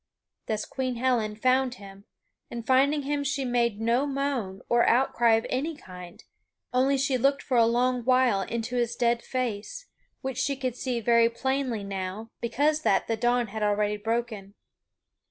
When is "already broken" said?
13.61-14.55